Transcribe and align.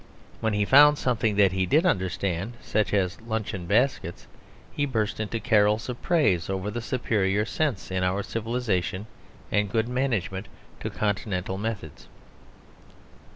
When 0.39 0.53
he 0.53 0.65
found 0.65 0.97
something 0.97 1.35
that 1.35 1.51
he 1.51 1.67
did 1.67 1.85
understand, 1.85 2.53
such 2.59 2.91
as 2.91 3.21
luncheon 3.21 3.67
baskets, 3.67 4.25
he 4.71 4.87
burst 4.87 5.19
into 5.19 5.39
carols 5.39 5.89
of 5.89 6.01
praise 6.01 6.49
over 6.49 6.71
the 6.71 6.81
superior 6.81 7.45
sense 7.45 7.91
in 7.91 8.03
our 8.03 8.23
civilisation 8.23 9.05
and 9.51 9.69
good 9.69 9.87
management 9.87 10.47
to 10.79 10.89
Continental 10.89 11.59
methods. 11.59 12.07